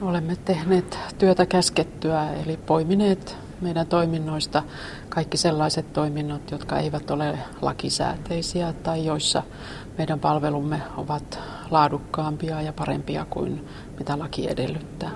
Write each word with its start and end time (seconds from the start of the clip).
Olemme 0.00 0.36
tehneet 0.44 0.98
työtä 1.18 1.46
käskettyä, 1.46 2.28
eli 2.44 2.56
poimineet 2.56 3.36
meidän 3.60 3.86
toiminnoista 3.86 4.62
kaikki 5.08 5.36
sellaiset 5.36 5.92
toiminnot, 5.92 6.50
jotka 6.50 6.78
eivät 6.78 7.10
ole 7.10 7.38
lakisääteisiä 7.62 8.72
tai 8.72 9.04
joissa 9.06 9.42
meidän 9.98 10.20
palvelumme 10.20 10.80
ovat 10.96 11.38
laadukkaampia 11.70 12.62
ja 12.62 12.72
parempia 12.72 13.26
kuin 13.30 13.64
mitä 13.98 14.18
laki 14.18 14.50
edellyttää. 14.50 15.10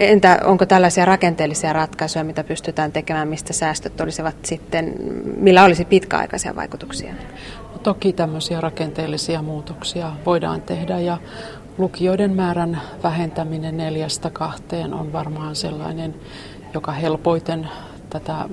Entä 0.00 0.40
onko 0.44 0.66
tällaisia 0.66 1.04
rakenteellisia 1.04 1.72
ratkaisuja, 1.72 2.24
mitä 2.24 2.44
pystytään 2.44 2.92
tekemään, 2.92 3.28
mistä 3.28 3.52
säästöt 3.52 4.00
olisivat 4.00 4.36
sitten, 4.44 4.94
millä 5.36 5.64
olisi 5.64 5.84
pitkäaikaisia 5.84 6.56
vaikutuksia? 6.56 7.12
No, 7.72 7.78
toki 7.82 8.12
tämmöisiä 8.12 8.60
rakenteellisia 8.60 9.42
muutoksia 9.42 10.12
voidaan 10.26 10.62
tehdä 10.62 10.98
ja 10.98 11.18
lukijoiden 11.78 12.34
määrän 12.34 12.80
vähentäminen 13.02 13.76
neljästä 13.76 14.30
kahteen 14.30 14.94
on 14.94 15.12
varmaan 15.12 15.56
sellainen, 15.56 16.14
joka 16.74 16.92
helpoiten 16.92 17.68
tätä 18.10 18.48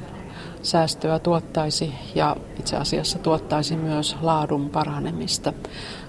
säästöä 0.62 1.20
tuottaisi 1.20 1.94
ja 2.16 2.36
itse 2.60 2.78
asiassa 2.78 3.20
tuottaisi 3.20 3.76
myös 3.76 4.18
laadun 4.22 4.70
paranemista, 4.70 5.54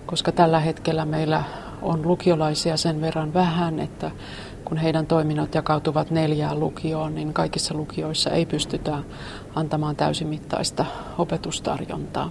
koska 0.07 0.33
tällä 0.33 0.61
hetkellä 0.61 1.05
meillä 1.05 1.43
on 1.83 2.09
lukiolaisia 2.09 2.77
sen 2.77 3.01
verran 3.01 3.35
vähän, 3.35 3.81
että 3.81 4.11
kun 4.65 4.77
heidän 4.77 5.07
toiminnot 5.07 5.55
jakautuvat 5.55 6.11
neljään 6.11 6.61
lukioon, 6.61 7.15
niin 7.15 7.33
kaikissa 7.33 7.75
lukioissa 7.75 8.31
ei 8.31 8.47
pystytä 8.47 8.99
antamaan 9.55 9.97
täysimittaista 9.97 10.87
opetustarjontaa. 11.19 12.31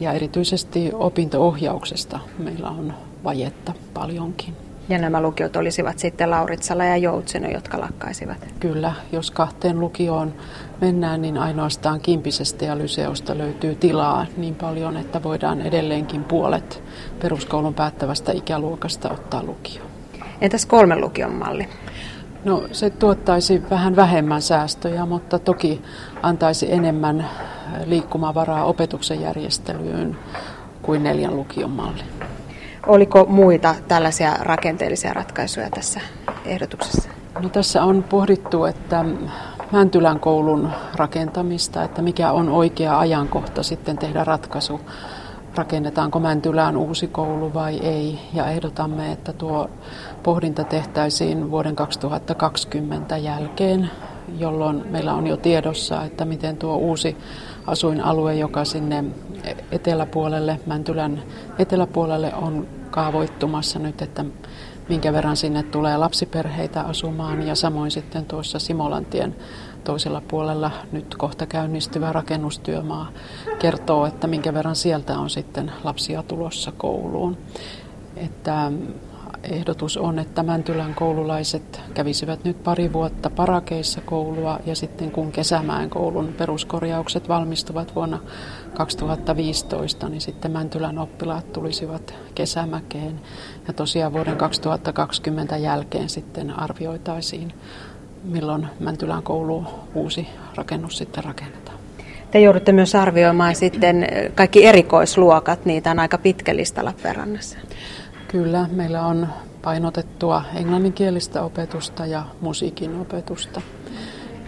Ja 0.00 0.12
erityisesti 0.12 0.90
opinto-ohjauksesta 0.94 2.20
meillä 2.38 2.68
on 2.68 2.94
vajetta 3.26 3.72
paljonkin. 3.94 4.54
Ja 4.88 4.98
nämä 4.98 5.20
lukiot 5.20 5.56
olisivat 5.56 5.98
sitten 5.98 6.30
Lauritsala 6.30 6.84
ja 6.84 6.96
Joutseno, 6.96 7.48
jotka 7.48 7.80
lakkaisivat? 7.80 8.48
Kyllä, 8.60 8.92
jos 9.12 9.30
kahteen 9.30 9.80
lukioon 9.80 10.34
mennään, 10.80 11.22
niin 11.22 11.38
ainoastaan 11.38 12.00
Kimpisestä 12.00 12.64
ja 12.64 12.78
Lyseosta 12.78 13.38
löytyy 13.38 13.74
tilaa 13.74 14.26
niin 14.36 14.54
paljon, 14.54 14.96
että 14.96 15.22
voidaan 15.22 15.60
edelleenkin 15.60 16.24
puolet 16.24 16.82
peruskoulun 17.22 17.74
päättävästä 17.74 18.32
ikäluokasta 18.32 19.10
ottaa 19.10 19.42
lukioon. 19.42 19.88
Entäs 20.40 20.66
kolmen 20.66 21.00
lukion 21.00 21.34
malli? 21.34 21.68
No 22.44 22.62
se 22.72 22.90
tuottaisi 22.90 23.62
vähän 23.70 23.96
vähemmän 23.96 24.42
säästöjä, 24.42 25.06
mutta 25.06 25.38
toki 25.38 25.82
antaisi 26.22 26.72
enemmän 26.72 27.28
liikkumavaraa 27.84 28.64
opetuksen 28.64 29.20
järjestelyyn 29.20 30.16
kuin 30.82 31.02
neljän 31.02 31.36
lukion 31.36 31.70
malli. 31.70 32.02
Oliko 32.86 33.24
muita 33.28 33.74
tällaisia 33.88 34.34
rakenteellisia 34.40 35.12
ratkaisuja 35.12 35.70
tässä 35.70 36.00
ehdotuksessa? 36.44 37.08
No, 37.42 37.48
tässä 37.48 37.84
on 37.84 38.02
pohdittu, 38.02 38.64
että 38.64 39.04
Mäntylän 39.72 40.20
koulun 40.20 40.70
rakentamista, 40.94 41.82
että 41.82 42.02
mikä 42.02 42.32
on 42.32 42.48
oikea 42.48 42.98
ajankohta 42.98 43.62
sitten 43.62 43.98
tehdä 43.98 44.24
ratkaisu, 44.24 44.80
rakennetaanko 45.56 46.18
Mäntylään 46.20 46.76
uusi 46.76 47.08
koulu 47.08 47.54
vai 47.54 47.78
ei. 47.78 48.18
Ja 48.34 48.46
ehdotamme, 48.46 49.12
että 49.12 49.32
tuo 49.32 49.70
pohdinta 50.22 50.64
tehtäisiin 50.64 51.50
vuoden 51.50 51.76
2020 51.76 53.16
jälkeen, 53.16 53.90
jolloin 54.38 54.84
meillä 54.90 55.14
on 55.14 55.26
jo 55.26 55.36
tiedossa, 55.36 56.04
että 56.04 56.24
miten 56.24 56.56
tuo 56.56 56.76
uusi 56.76 57.16
asuinalue, 57.66 58.34
joka 58.34 58.64
sinne 58.64 59.04
eteläpuolelle, 59.72 60.60
Mäntylän 60.66 61.22
eteläpuolelle 61.58 62.34
on 62.34 62.66
kaavoittumassa 62.90 63.78
nyt, 63.78 64.02
että 64.02 64.24
minkä 64.88 65.12
verran 65.12 65.36
sinne 65.36 65.62
tulee 65.62 65.96
lapsiperheitä 65.96 66.80
asumaan 66.80 67.46
ja 67.46 67.54
samoin 67.54 67.90
sitten 67.90 68.24
tuossa 68.24 68.58
Simolantien 68.58 69.36
toisella 69.84 70.22
puolella 70.28 70.70
nyt 70.92 71.14
kohta 71.14 71.46
käynnistyvä 71.46 72.12
rakennustyömaa 72.12 73.12
kertoo, 73.58 74.06
että 74.06 74.26
minkä 74.26 74.54
verran 74.54 74.76
sieltä 74.76 75.18
on 75.18 75.30
sitten 75.30 75.72
lapsia 75.84 76.22
tulossa 76.22 76.72
kouluun. 76.76 77.36
Että 78.16 78.72
ehdotus 79.50 79.96
on, 79.96 80.18
että 80.18 80.42
Mäntylän 80.42 80.94
koululaiset 80.94 81.80
kävisivät 81.94 82.44
nyt 82.44 82.64
pari 82.64 82.92
vuotta 82.92 83.30
parakeissa 83.30 84.00
koulua 84.00 84.58
ja 84.66 84.76
sitten 84.76 85.10
kun 85.10 85.32
Kesämäen 85.32 85.90
koulun 85.90 86.34
peruskorjaukset 86.38 87.28
valmistuvat 87.28 87.94
vuonna 87.94 88.18
2015, 88.74 90.08
niin 90.08 90.20
sitten 90.20 90.50
Mäntylän 90.50 90.98
oppilaat 90.98 91.52
tulisivat 91.52 92.14
Kesämäkeen 92.34 93.20
ja 93.68 93.72
tosiaan 93.72 94.12
vuoden 94.12 94.36
2020 94.36 95.56
jälkeen 95.56 96.08
sitten 96.08 96.58
arvioitaisiin, 96.58 97.52
milloin 98.24 98.66
Mäntylän 98.80 99.22
koulu 99.22 99.64
uusi 99.94 100.28
rakennus 100.54 100.98
sitten 100.98 101.24
rakennetaan. 101.24 101.78
Te 102.30 102.40
joudutte 102.40 102.72
myös 102.72 102.94
arvioimaan 102.94 103.54
sitten 103.54 104.06
kaikki 104.34 104.66
erikoisluokat, 104.66 105.64
niitä 105.64 105.90
on 105.90 105.98
aika 105.98 106.18
pitkä 106.18 106.56
lista 106.56 106.84
Lappeenrannassa. 106.84 107.58
Kyllä, 108.36 108.68
meillä 108.72 109.06
on 109.06 109.28
painotettua 109.62 110.42
englanninkielistä 110.54 111.42
opetusta 111.42 112.06
ja 112.06 112.22
musiikin 112.40 113.00
opetusta. 113.00 113.60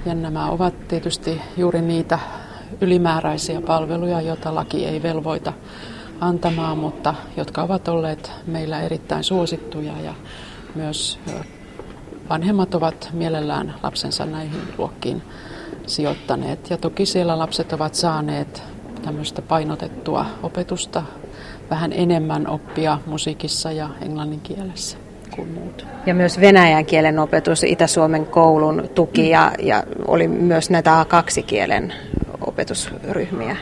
Ja 0.07 0.15
nämä 0.15 0.51
ovat 0.51 0.89
tietysti 0.89 1.41
juuri 1.57 1.83
niitä 1.83 2.19
ylimääräisiä 2.81 3.61
palveluja, 3.61 4.21
joita 4.21 4.55
laki 4.55 4.87
ei 4.87 5.03
velvoita 5.03 5.53
antamaan, 6.21 6.79
mutta 6.79 7.15
jotka 7.37 7.63
ovat 7.63 7.89
olleet 7.89 8.33
meillä 8.47 8.81
erittäin 8.81 9.25
suosittuja 9.25 9.93
ja 10.05 10.15
myös 10.75 11.19
vanhemmat 12.31 12.75
ovat 12.75 13.09
mielellään 13.13 13.75
lapsensa 13.83 14.27
näihin 14.27 14.63
luokkiin 14.79 15.23
sijoittaneet. 15.87 16.71
Ja 16.71 16.77
toki 16.77 17.07
siellä 17.07 17.39
lapset 17.39 17.73
ovat 17.73 17.95
saaneet 17.95 18.63
tämmöistä 19.03 19.43
painotettua 19.43 20.27
opetusta 20.43 21.03
vähän 21.71 21.93
enemmän 21.93 22.49
oppia 22.49 22.99
musiikissa 23.07 23.73
ja 23.73 23.89
englannin 24.03 24.41
kielessä 24.41 24.99
kuin 25.37 25.49
muut. 25.49 25.87
Ja 26.07 26.15
myös 26.15 26.41
venäjän 26.41 26.87
kielen 26.87 27.19
opetus 27.19 27.63
Itä-Suomen 27.65 28.27
koulun 28.27 28.91
tuki 28.95 29.31
ja, 29.31 29.53
ja 29.59 29.85
oli 30.07 30.29
myös 30.29 30.71
näitä 30.71 31.03
A2-kielen 31.05 31.93
opetusryhmiä. 32.47 33.57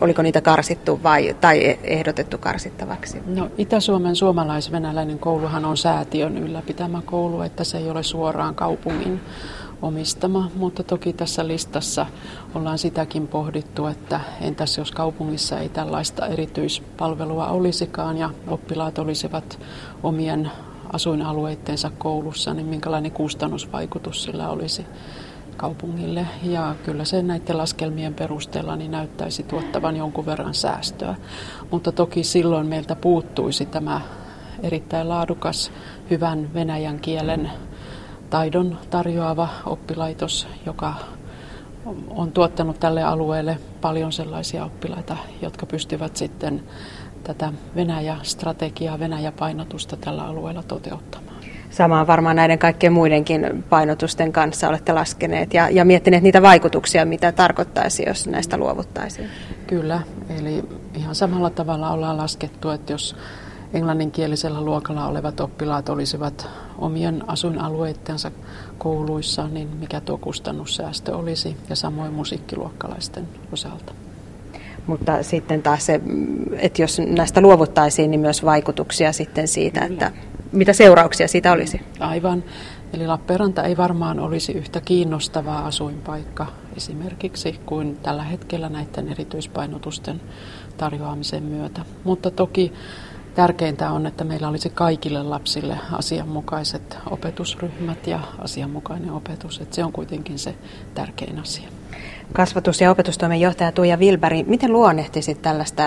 Oliko 0.00 0.22
niitä 0.22 0.40
karsittu 0.40 1.00
vai, 1.02 1.36
tai 1.40 1.78
ehdotettu 1.84 2.38
karsittavaksi? 2.38 3.22
No, 3.26 3.48
Itä-Suomen 3.58 4.16
suomalais-venäläinen 4.16 5.18
kouluhan 5.18 5.64
on 5.64 5.76
säätiön 5.76 6.38
ylläpitämä 6.38 7.02
koulu, 7.04 7.42
että 7.42 7.64
se 7.64 7.78
ei 7.78 7.90
ole 7.90 8.02
suoraan 8.02 8.54
kaupungin 8.54 9.20
omistama, 9.82 10.50
mutta 10.54 10.82
toki 10.82 11.12
tässä 11.12 11.48
listassa 11.48 12.06
ollaan 12.54 12.78
sitäkin 12.78 13.28
pohdittu, 13.28 13.86
että 13.86 14.20
entäs 14.40 14.78
jos 14.78 14.90
kaupungissa 14.90 15.58
ei 15.58 15.68
tällaista 15.68 16.26
erityispalvelua 16.26 17.46
olisikaan 17.48 18.16
ja 18.16 18.30
oppilaat 18.48 18.98
olisivat 18.98 19.58
omien 20.02 20.50
asuinalueittensa 20.92 21.90
koulussa, 21.98 22.54
niin 22.54 22.66
minkälainen 22.66 23.12
kustannusvaikutus 23.12 24.24
sillä 24.24 24.48
olisi 24.48 24.86
kaupungille. 25.60 26.26
Ja 26.42 26.74
kyllä 26.84 27.04
se 27.04 27.22
näiden 27.22 27.58
laskelmien 27.58 28.14
perusteella 28.14 28.76
niin 28.76 28.90
näyttäisi 28.90 29.42
tuottavan 29.42 29.96
jonkun 29.96 30.26
verran 30.26 30.54
säästöä. 30.54 31.14
Mutta 31.70 31.92
toki 31.92 32.24
silloin 32.24 32.66
meiltä 32.66 32.96
puuttuisi 32.96 33.66
tämä 33.66 34.00
erittäin 34.62 35.08
laadukas, 35.08 35.72
hyvän 36.10 36.54
venäjän 36.54 37.00
kielen 37.00 37.50
taidon 38.30 38.78
tarjoava 38.90 39.48
oppilaitos, 39.66 40.48
joka 40.66 40.94
on 42.10 42.32
tuottanut 42.32 42.80
tälle 42.80 43.02
alueelle 43.02 43.58
paljon 43.80 44.12
sellaisia 44.12 44.64
oppilaita, 44.64 45.16
jotka 45.42 45.66
pystyvät 45.66 46.16
sitten 46.16 46.62
tätä 47.24 47.52
Venäjä-strategiaa, 47.76 48.98
Venäjä-painotusta 48.98 49.96
tällä 49.96 50.24
alueella 50.24 50.62
toteuttamaan. 50.62 51.29
Samaan 51.70 52.06
varmaan 52.06 52.36
näiden 52.36 52.58
kaikkien 52.58 52.92
muidenkin 52.92 53.64
painotusten 53.68 54.32
kanssa 54.32 54.68
olette 54.68 54.92
laskeneet 54.92 55.54
ja, 55.54 55.70
ja 55.70 55.84
miettineet 55.84 56.22
niitä 56.22 56.42
vaikutuksia, 56.42 57.04
mitä 57.04 57.32
tarkoittaisi, 57.32 58.04
jos 58.06 58.26
näistä 58.26 58.56
luovuttaisiin. 58.56 59.28
Kyllä, 59.66 60.00
eli 60.38 60.64
ihan 60.94 61.14
samalla 61.14 61.50
tavalla 61.50 61.90
ollaan 61.90 62.16
laskettu, 62.16 62.70
että 62.70 62.92
jos 62.92 63.16
englanninkielisellä 63.74 64.60
luokalla 64.60 65.06
olevat 65.06 65.40
oppilaat 65.40 65.88
olisivat 65.88 66.48
omien 66.78 67.24
asuinalueittensa 67.26 68.30
kouluissa, 68.78 69.48
niin 69.48 69.68
mikä 69.80 70.00
tuo 70.00 70.18
kustannussäästö 70.18 71.16
olisi 71.16 71.56
ja 71.68 71.76
samoin 71.76 72.12
musiikkiluokkalaisten 72.12 73.28
osalta. 73.52 73.92
Mutta 74.86 75.22
sitten 75.22 75.62
taas 75.62 75.86
se, 75.86 76.00
että 76.52 76.82
jos 76.82 76.98
näistä 76.98 77.40
luovuttaisiin, 77.40 78.10
niin 78.10 78.20
myös 78.20 78.44
vaikutuksia 78.44 79.12
sitten 79.12 79.48
siitä, 79.48 79.80
Kyllä. 79.80 79.92
että 79.92 80.12
mitä 80.52 80.72
seurauksia 80.72 81.28
siitä 81.28 81.52
olisi? 81.52 81.80
Aivan. 82.00 82.44
Eli 82.92 83.06
Lappeenranta 83.06 83.62
ei 83.62 83.76
varmaan 83.76 84.20
olisi 84.20 84.52
yhtä 84.52 84.80
kiinnostavaa 84.80 85.66
asuinpaikka 85.66 86.46
esimerkiksi 86.76 87.60
kuin 87.66 87.96
tällä 87.96 88.22
hetkellä 88.22 88.68
näiden 88.68 89.08
erityispainotusten 89.08 90.20
tarjoamisen 90.76 91.42
myötä. 91.42 91.80
Mutta 92.04 92.30
toki 92.30 92.72
tärkeintä 93.34 93.90
on, 93.90 94.06
että 94.06 94.24
meillä 94.24 94.48
olisi 94.48 94.70
kaikille 94.70 95.22
lapsille 95.22 95.78
asianmukaiset 95.92 96.98
opetusryhmät 97.10 98.06
ja 98.06 98.20
asianmukainen 98.38 99.12
opetus. 99.12 99.60
Että 99.60 99.76
se 99.76 99.84
on 99.84 99.92
kuitenkin 99.92 100.38
se 100.38 100.54
tärkein 100.94 101.38
asia. 101.38 101.68
Kasvatus- 102.32 102.80
ja 102.80 102.90
opetustoimen 102.90 103.40
johtaja 103.40 103.72
Tuija 103.72 103.98
Vilberi, 103.98 104.42
miten 104.42 104.72
luonnehtisit 104.72 105.42
tällaista 105.42 105.82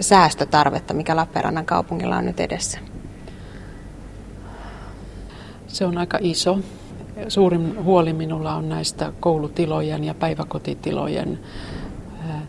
säästötarvetta, 0.00 0.94
mikä 0.94 1.16
Lappeenrannan 1.16 1.66
kaupungilla 1.66 2.16
on 2.16 2.26
nyt 2.26 2.40
edessä? 2.40 2.78
Se 5.68 5.84
on 5.84 5.98
aika 5.98 6.18
iso. 6.20 6.58
Suurin 7.28 7.84
huoli 7.84 8.12
minulla 8.12 8.54
on 8.54 8.68
näistä 8.68 9.12
koulutilojen 9.20 10.04
ja 10.04 10.14
päiväkotitilojen 10.14 11.38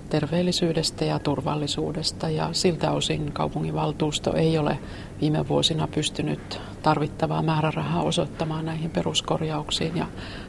terveellisyydestä 0.10 1.06
ja 1.06 1.20
turvallisuudesta. 1.20 2.30
Ja 2.30 2.50
siltä 2.52 2.92
osin 2.92 3.32
kaupunginvaltuusto 3.32 4.34
ei 4.34 4.58
ole 4.58 4.80
viime 5.22 5.48
vuosina 5.48 5.88
pystynyt 5.88 6.62
tarvittavaa 6.82 7.42
määrärahaa 7.42 8.04
osoittamaan 8.04 8.66
näihin 8.66 8.90
peruskorjauksiin 8.90 9.98
ja 9.98 10.06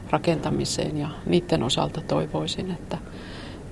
rakentamiseen. 0.09 0.97
Ja 0.97 1.09
niiden 1.25 1.63
osalta 1.63 2.01
toivoisin, 2.01 2.71
että, 2.71 2.97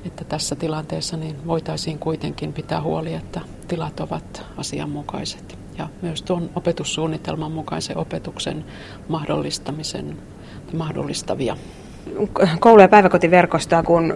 että 0.06 0.24
tässä 0.24 0.56
tilanteessa 0.56 1.18
niin 1.18 1.48
voitaisiin 1.48 2.00
kuitenkin 2.00 2.54
pitää 2.54 2.82
huoli, 2.82 3.14
että 3.14 3.42
tilat 3.68 4.00
ovat 4.00 4.46
asianmukaiset 4.58 5.60
ja 5.80 5.88
myös 6.02 6.22
tuon 6.22 6.50
opetussuunnitelman 6.56 7.52
mukaisen 7.52 7.98
opetuksen 7.98 8.66
mahdollistamisen 9.08 10.18
mahdollistavia 10.74 11.58
koulu- 12.60 12.82
ja 12.82 12.88
päiväkotiverkostoa, 12.88 13.84
kun 13.84 14.14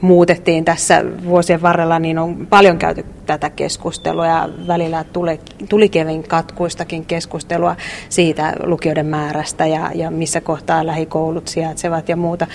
muutettiin 0.00 0.64
tässä 0.64 1.04
vuosien 1.24 1.62
varrella, 1.62 1.98
niin 1.98 2.18
on 2.18 2.46
paljon 2.46 2.78
käyty 2.78 3.04
tätä 3.26 3.50
keskustelua 3.50 4.26
ja 4.26 4.48
välillä 4.66 5.04
tuli, 5.04 5.40
tuli 5.68 5.88
kevin 5.88 6.22
katkuistakin 6.22 7.06
keskustelua 7.06 7.76
siitä 8.08 8.52
lukioiden 8.64 9.06
määrästä 9.06 9.66
ja, 9.66 9.90
ja 9.94 10.10
missä 10.10 10.40
kohtaa 10.40 10.86
lähikoulut 10.86 11.48
sijaitsevat 11.48 12.08
ja 12.08 12.16
muuta. 12.16 12.46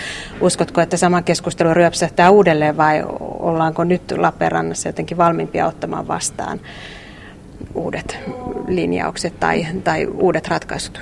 Uskotko, 0.42 0.82
että 0.82 0.98
sama 0.98 1.22
keskustelu 1.22 1.74
ryöpsähtää 1.74 2.30
uudelleen 2.30 2.78
vai 2.78 3.04
ollaanko 3.40 3.84
nyt 3.84 4.12
Lappeenrannassa 4.18 4.90
jotenkin 4.90 5.18
valmiimpia 5.18 5.68
ottamaan 5.68 6.08
vastaan 6.08 6.60
uudet 7.76 8.20
linjaukset 8.68 9.40
tai, 9.40 9.68
tai 9.84 10.06
uudet 10.06 10.48
ratkaisut? 10.48 11.00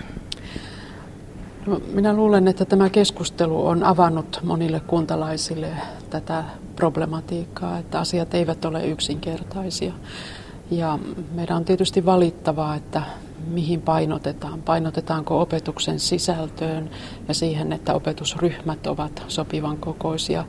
No, 1.66 1.82
minä 1.94 2.14
luulen, 2.14 2.48
että 2.48 2.66
tämä 2.66 2.90
keskustelu 2.90 3.68
on 3.68 3.84
avannut 3.84 4.40
monille 4.44 4.80
kuntalaisille 4.80 5.68
tätä 6.10 6.44
problematiikkaa, 6.76 7.78
että 7.78 8.00
asiat 8.00 8.34
eivät 8.34 8.66
ole 8.66 8.86
yksinkertaisia. 8.86 9.94
Ja 10.72 11.00
meidän 11.32 11.58
on 11.58 11.66
tietysti 11.66 12.06
valittavaa, 12.06 12.76
että 12.76 13.02
mihin 13.48 13.82
painotetaan. 13.82 14.62
Painotetaanko 14.62 15.42
opetuksen 15.42 16.00
sisältöön 16.00 16.90
ja 17.28 17.34
siihen, 17.34 17.74
että 17.74 17.94
opetusryhmät 17.94 18.88
ovat 18.88 19.24
sopivan 19.28 19.78
kokoisia, 19.78 20.46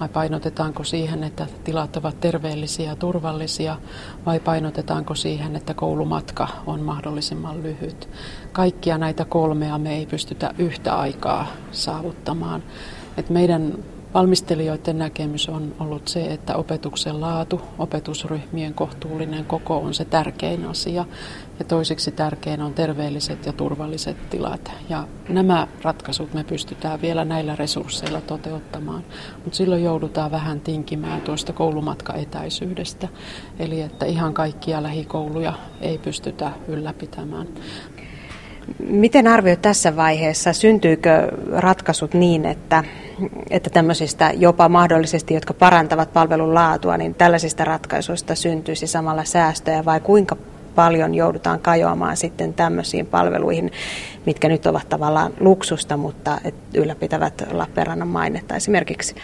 vai 0.00 0.08
painotetaanko 0.08 0.84
siihen, 0.84 1.24
että 1.24 1.46
tilat 1.64 1.96
ovat 1.96 2.20
terveellisiä 2.20 2.88
ja 2.88 2.96
turvallisia, 2.96 3.76
vai 4.26 4.40
painotetaanko 4.40 5.14
siihen, 5.14 5.56
että 5.56 5.74
koulumatka 5.74 6.48
on 6.66 6.80
mahdollisimman 6.80 7.62
lyhyt. 7.62 8.08
Kaikkia 8.52 8.98
näitä 8.98 9.24
kolmea 9.24 9.78
me 9.78 9.96
ei 9.96 10.06
pystytä 10.06 10.54
yhtä 10.58 10.96
aikaa 10.96 11.46
saavuttamaan. 11.72 12.62
Et 13.16 13.30
meidän 13.30 13.78
Valmistelijoiden 14.14 14.98
näkemys 14.98 15.48
on 15.48 15.74
ollut 15.80 16.08
se, 16.08 16.24
että 16.24 16.56
opetuksen 16.56 17.20
laatu, 17.20 17.60
opetusryhmien 17.78 18.74
kohtuullinen 18.74 19.44
koko 19.44 19.78
on 19.78 19.94
se 19.94 20.04
tärkein 20.04 20.64
asia. 20.64 21.04
Ja 21.58 21.64
toiseksi 21.64 22.12
tärkein 22.12 22.60
on 22.62 22.74
terveelliset 22.74 23.46
ja 23.46 23.52
turvalliset 23.52 24.30
tilat. 24.30 24.72
Ja 24.88 25.08
nämä 25.28 25.66
ratkaisut 25.82 26.34
me 26.34 26.44
pystytään 26.44 27.02
vielä 27.02 27.24
näillä 27.24 27.56
resursseilla 27.56 28.20
toteuttamaan. 28.20 29.04
Mutta 29.44 29.56
silloin 29.56 29.84
joudutaan 29.84 30.30
vähän 30.30 30.60
tinkimään 30.60 31.20
tuosta 31.20 31.52
koulumatkaetäisyydestä. 31.52 33.08
Eli 33.58 33.80
että 33.80 34.06
ihan 34.06 34.34
kaikkia 34.34 34.82
lähikouluja 34.82 35.52
ei 35.80 35.98
pystytä 35.98 36.52
ylläpitämään. 36.68 37.48
Miten 38.88 39.26
arvioit 39.26 39.62
tässä 39.62 39.96
vaiheessa, 39.96 40.52
syntyykö 40.52 41.28
ratkaisut 41.52 42.14
niin, 42.14 42.44
että, 42.46 42.84
että 43.50 43.70
tämmöisistä 43.70 44.32
jopa 44.36 44.68
mahdollisesti, 44.68 45.34
jotka 45.34 45.54
parantavat 45.54 46.12
palvelun 46.12 46.54
laatua, 46.54 46.96
niin 46.96 47.14
tällaisista 47.14 47.64
ratkaisuista 47.64 48.34
syntyisi 48.34 48.86
samalla 48.86 49.24
säästöjä 49.24 49.84
vai 49.84 50.00
kuinka 50.00 50.36
paljon 50.74 51.14
joudutaan 51.14 51.60
kajoamaan 51.60 52.16
sitten 52.16 52.54
tämmöisiin 52.54 53.06
palveluihin, 53.06 53.72
mitkä 54.26 54.48
nyt 54.48 54.66
ovat 54.66 54.88
tavallaan 54.88 55.32
luksusta, 55.40 55.96
mutta 55.96 56.38
et 56.44 56.54
ylläpitävät 56.74 57.42
Lappeenrannan 57.52 58.08
mainetta 58.08 58.56
esimerkiksi 58.56 59.14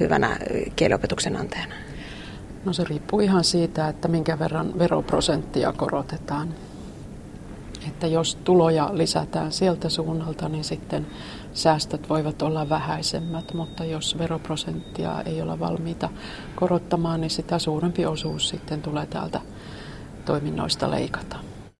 hyvänä 0.00 0.36
kieliopetuksen 0.76 1.36
antajana? 1.36 1.74
No 2.64 2.72
se 2.72 2.84
riippuu 2.84 3.20
ihan 3.20 3.44
siitä, 3.44 3.88
että 3.88 4.08
minkä 4.08 4.38
verran 4.38 4.78
veroprosenttia 4.78 5.72
korotetaan. 5.72 6.48
Että 7.88 8.06
jos 8.06 8.34
tuloja 8.34 8.90
lisätään 8.92 9.52
sieltä 9.52 9.88
suunnalta, 9.88 10.48
niin 10.48 10.64
sitten 10.64 11.06
säästöt 11.52 12.08
voivat 12.08 12.42
olla 12.42 12.68
vähäisemmät, 12.68 13.54
mutta 13.54 13.84
jos 13.84 14.18
veroprosenttia 14.18 15.22
ei 15.22 15.42
olla 15.42 15.58
valmiita 15.58 16.08
korottamaan, 16.54 17.20
niin 17.20 17.30
sitä 17.30 17.58
suurempi 17.58 18.06
osuus 18.06 18.48
sitten 18.48 18.82
tulee 18.82 19.06
täältä 19.06 19.40
toiminnoista 20.24 20.90
leikata. 20.90 21.53